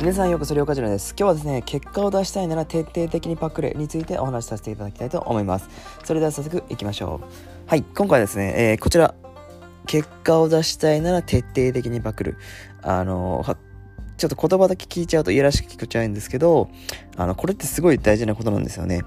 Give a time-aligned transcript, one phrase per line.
[0.00, 1.10] 皆さんよくそれをかじらです。
[1.10, 5.68] 今日はですね、結果を出したいなら徹底的にパクれについてお話しさせていただきたいと思います。
[6.04, 7.68] それでは早速いきましょう。
[7.68, 9.14] はい、今回はですね、えー、こちら、
[9.86, 12.38] 結果を出したいなら徹底的にパクる。
[12.80, 13.56] あのー、
[14.16, 16.70] ちょっと言葉だけ聞いちゃうといやらしく聞こえちゃうんですけど、
[17.18, 19.02] あの、これってすごい大事なことなんですよね。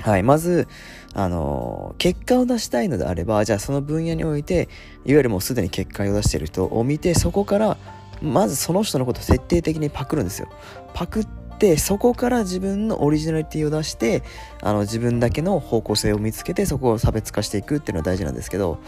[0.00, 0.22] はい。
[0.22, 0.68] まず、
[1.12, 4.68] あの、結果を出したいのであれば、じゃあその分野において、
[5.04, 7.76] いわゆるもうすでに結果を出している人を見て、そこから
[8.24, 10.48] まずその人のことを徹底的にパクるんですよ。
[10.94, 11.26] パクっ
[11.58, 14.22] てそこから自分のオリジナリティを出して
[14.62, 18.78] あの自分だけの方向性を見つけてそこを差別化していくっていうのは大事なんですけど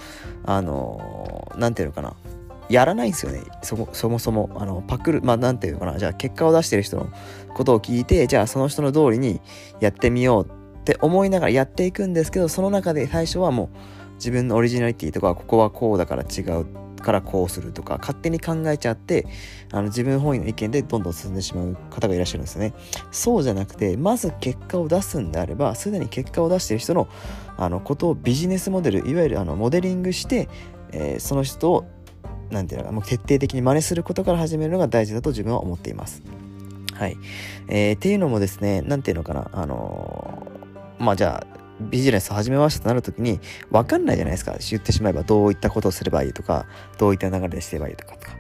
[0.45, 2.15] あの何て言うのかな。
[2.69, 3.43] やらないんですよね。
[3.63, 5.99] そもそもそもあのパクるまあ何て言うのかな。
[5.99, 7.09] じゃあ結果を出してる人の
[7.55, 9.41] ことを聞いてじゃあその人の通りに
[9.81, 16.67] やってみようって思いながらやっていくんですけどその中で最初はもう自分のオリジナリティとかここはこうだから違う
[17.07, 19.29] からこうするとか勝手に考えちゃって
[19.71, 22.75] あの自分本位の意見でどんどん進んでしまう方がいらっしゃるんですね。
[23.13, 27.07] そうじゃなくてまず結果を出すんであればすでに結果を出してる人の
[27.57, 30.49] あのことをビジネスモデルいわゆるあのモデリングして、
[30.91, 31.87] えー、その人を
[32.51, 36.25] なんていうのかもう徹底的に真似することから始めるのが大事だと自分は思っています。
[36.93, 37.17] はい、
[37.69, 44.57] えー、っていうのもですね何ていうのかなあのー、まあじゃあビジネスを始めましたとなるときに分かんないじゃないですか。
[44.71, 46.67] 言ってしまえばどういったことをすればいいとか
[46.99, 48.37] どういった流れでしてればいいとかとか。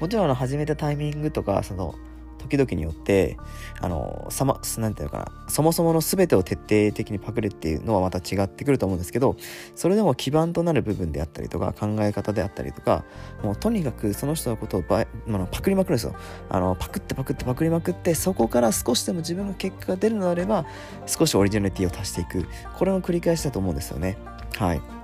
[0.00, 1.94] もちろんあの始めたタイミングとかその
[2.40, 3.36] 時々によって
[3.80, 9.36] あのさまなんていうのかなそもそもの全てを徹底的にパクるっていうのはまた違ってくると思うんですけど
[9.74, 13.04] それでも基盤となる部分であったりとか考え方であったりとか
[13.42, 16.14] もうとにかくその人のことをばあのパクりまくるんですよ。
[16.48, 20.64] あのパクってパクってパクりまくってそこから少しでも自分の結果が出るのであれば
[21.06, 22.46] 少しオリジナリティを足していく。
[22.76, 24.16] これの繰り返しだと思うんですよね。
[24.56, 24.99] はい。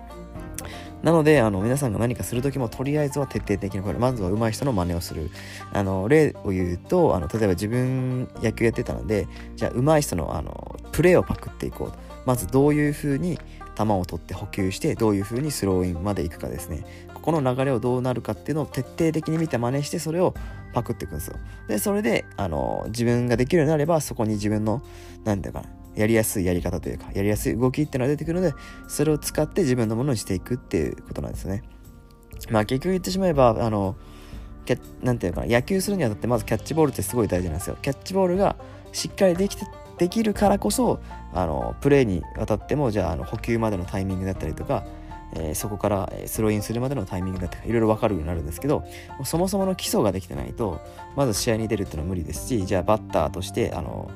[1.07, 5.31] なので、あの、皆さんが何かするときも、とりあえずは徹底的にこれ、まずは上手い人の真似をする。
[5.73, 11.98] あの、例を言うと、あの、例えば自分野球やってたので、じゃあ上手い人の、あの、プレーをパクっていこう。
[12.27, 13.39] まずどういうふうに
[13.77, 16.83] 球を取って補給して、どういうふうにスローインまで行くかですね。
[17.14, 20.35] ここの流れをどうなるかっていうのを徹底的に見て真似して、それを
[20.73, 21.36] パクっていくんですよ。
[21.69, 24.83] で、それで、あの、自分ができるようになれば、そこに自分の、
[25.23, 28.55] なんていうかな、やりやすいやり方というか、やりやすい動きっていうのが出てくるので、
[28.86, 31.62] それを使って自分のものにしていくっていうことなんですね。
[32.51, 33.96] まあ結局言ってしまえば、あの、
[35.02, 37.77] なんていうのかな、野球するにあたってまずキャッチボールってすごい大事なんですよ。
[37.80, 38.56] キャッチボールが
[38.92, 39.64] しっかりできて、
[39.98, 41.01] できるからこそ、
[41.33, 44.85] あの、プレーにわたっても、じゃあ、あの補給までのタイミングだったりとか、
[45.35, 48.85] えー、そこからスローインするまでのタイミングだったりいろいろ分かるようになるんですけど
[49.24, 50.80] そもそもの基礎ができてないと
[51.17, 54.11] まず試合に出るっていうのは無理ですしじゃあバッターとしてあの、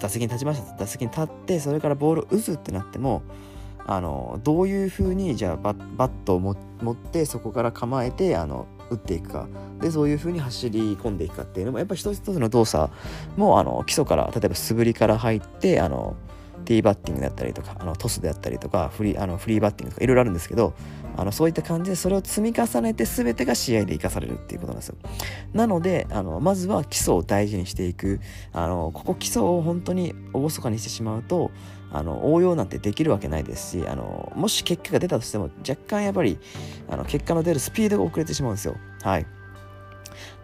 [0.00, 0.76] 打席に立ちました。
[0.76, 3.22] 打席に立ってそれからボールを打つってなっても
[3.86, 9.48] あのどういうふうにじゃあバットを持ってそこから構えてあの打っていくか。
[9.80, 12.90] でそういうふうに走り込んでいくかっていうのもやっぱり一つ一つの動作
[13.36, 16.16] もあの基礎から例えば素振りから入ってあの
[16.66, 20.74] ティーバッティングだったりとかあのトスであったりとかフリあのフリーバッティングとかいろいろあるんですけど
[21.16, 24.96] あのそういった感じでそれを積み重ねて全てが試合で生かされるっていうことなんですよ。
[25.54, 28.20] なのであのまずは基礎を大事にしていく。
[28.52, 31.50] あのここ基礎を本当に厳かにしてしまうと
[31.92, 36.38] あの応用なんてできるわけないですしあのもし結果が出たとしても若干やっぱり
[36.90, 38.76] あの結果の出るスピードが遅れてしまうんですよ。
[39.02, 39.26] はい。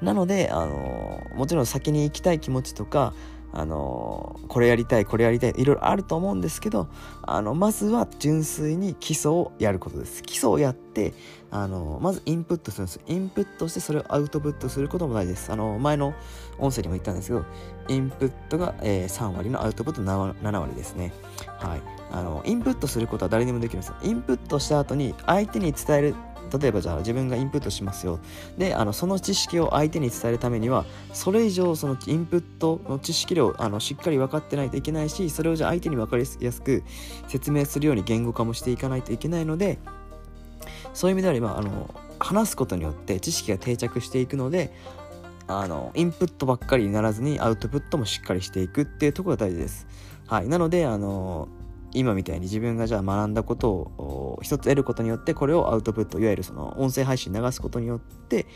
[0.00, 3.14] なのであのもちろん先に行きたい気持ちとか
[3.52, 6.88] あのこれやりたいこれやりたいいろいろあると思うんですけど
[7.22, 10.22] あのまずは純粋に基礎をやることです。
[10.22, 11.12] 基礎をやって
[11.50, 13.00] あのまずインプットするんです。
[13.06, 15.52] インプットしてそれをアウトプットすることも大事です。
[15.52, 16.14] あの前の
[16.58, 17.44] 音声にも言ったんですけど
[17.88, 21.12] インプットが、えー、3割のアウトプット 7, 割ですね。
[21.58, 21.82] はい。
[22.12, 26.14] あのインプットすることは誰にもできるんですインプットした後に相手に伝える
[26.58, 28.18] 例えばじゃあ自分がインプットしますよ
[28.58, 36.82] であのその知識を相手に伝えるためにはそれ以上そのインプットの知識量あのしっかり分かってないといけないしそれをじゃあ相手に分かりやすく
[37.28, 39.78] 説明するように言語化もしていかないといけないので
[40.94, 44.72] そういう意味であればあの話すことによって知識が定着していくので
[45.48, 49.86] あのインプットばっかりにならずにアウトプットもしっかりしていくっていうところが大事です。
[50.26, 51.48] はい、なのであの
[51.94, 58.46] 今みたいに自分がじゃあ学んだことを一つ得ることによってこれをアウトプットいわゆるその音声配信流すことによって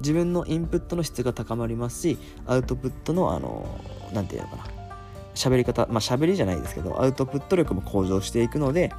[0.00, 3.66] 自分のインプットの質が高まりますしアウトプットのあの
[4.12, 4.76] 何て言うのかな。
[5.34, 8.90] 喋り方まあ喋りじゃないですけどアウトプット力も向上していくので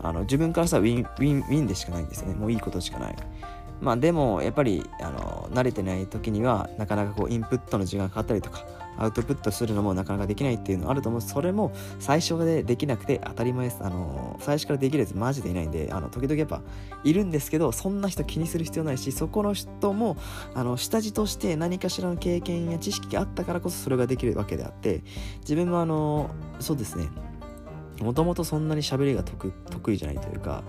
[0.00, 2.34] あの自分からさウィンウィンウィンでしかないんですよね。
[2.34, 3.16] もういいことしかない。
[3.80, 8.64] まあでもやっぱりあの慣れてない時にはなかなかこうインプットの時間がかかったりとか
[8.98, 11.20] アウトプットするのもなかなかできないっていうのあると思う。
[11.20, 13.78] それも最初でできなくて当たり前です。
[13.82, 16.62] あの最初からできるやつマジでいないんであの時々やっぱ
[17.04, 20.16] いるんですけどそんな人気にする必要ないしそこの人も
[20.54, 25.02] あの下地として何かしらの経験や知識があったからこそそれができるわけであって
[25.40, 26.30] 自分もあの
[26.60, 27.08] そうですね。
[28.00, 30.62] もともとそんなに喋りが得意じゃないというか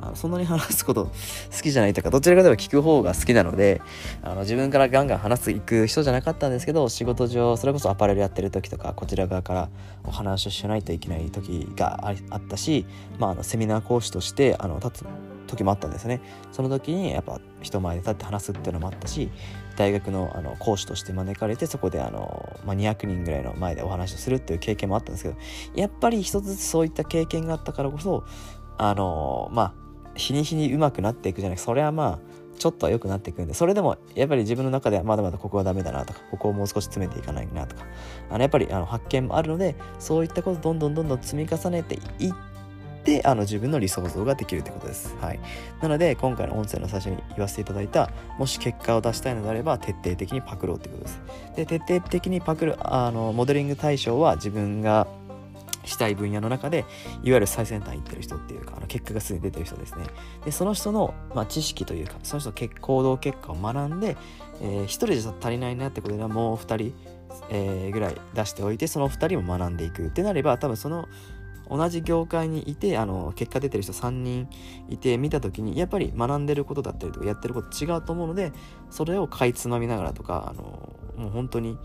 [0.00, 1.06] あのそんなに話すこと
[1.54, 3.80] 好きじゃないというかどちらかというと聞く方が好きなので
[4.22, 9.68] あの自分からガンガン話す行く人じゃなかったんですけど仕事上それこそアパレルやってる時とかこちら側から
[10.04, 12.86] お話をしないといけない時があったし、
[13.18, 16.20] まあ、あのセミナー講師としてあの立つ時もあったんですね。
[16.52, 19.30] その時にやっぱ人前で立って話すっていうのもあったし
[19.76, 25.36] 大学のあの講師として招かれてそこであの、まあ、200人ぐらいの前でお話をするっていう経験もあったんですけど
[25.74, 28.24] やっぱり一つずつそういった経験があったからこそ
[28.78, 37.84] あのまあ日に日に上手くなっていくじゃないそれはまあちょっとは良くなっていくんでそれでもやっぱり自分の中ではまだまだここはダメだなとかここをもう少し詰めていかないなとか
[38.30, 42.32] あのやっぱりあの発見もあるのでそういったことをどんどんどんどん積み重ねていっ
[43.06, 45.16] てあの自分の理想像ができるということです。
[45.20, 45.40] はい、
[45.80, 51.20] なので今回の音声の最初に言わせていただいたもし結果を出したいのであれば徹底的にパクろうということです。
[51.56, 55.06] で徹底的にパクるあのモデリング対象は自分が
[55.86, 56.78] したい分野の中で
[57.22, 60.04] いわゆる最先端行ってる人っていうかあの結果がすでに出てる人ですね
[60.44, 64.16] でその人の、まあ、知識というかその人の行動結果を学んで、
[64.60, 66.94] えー、1人じゃ足りないなってことではもう2人、
[67.50, 71.08] えー、ぐらい出しておいてその2人も学んでいくってなれば多分その
[71.70, 74.48] 同じ業界にいてあの結果出てる人3人
[74.88, 78.52] いて見た時にやっぱり学んでることだったりとかやってること違うと思うので
[78.90, 80.62] それをかいつまみながらとかあの
[81.16, 81.78] もう本当に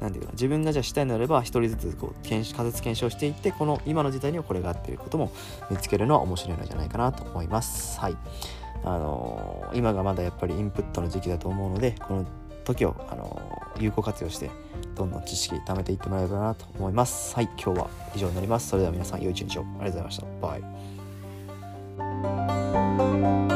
[0.00, 5.32] 何て言うか自分がじゃあしたいのであれば一人ずつこう仮説検証していってこの今の時代にはこれがあっていうことも
[5.70, 7.98] 見つけるのは面白いのじゃないかなと思います。
[8.00, 8.16] はい
[8.84, 12.26] あの今がまだやっぱりインプットの時期だと思うのでこの
[12.64, 13.40] 時を、あの
[13.78, 14.50] 有効活用して
[14.96, 17.34] どんどん知識貯めていってもらえればなと思います。
[17.34, 18.68] はい今日は以上になります。
[18.68, 19.66] それでは皆さん良い一日を。
[19.80, 20.24] ありがとうございました。
[20.40, 20.56] バ
[23.52, 23.55] イ。